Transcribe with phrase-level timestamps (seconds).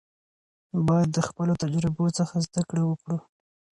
[0.87, 3.17] باید د خپلو تجربو څخه زده کړه وکړو.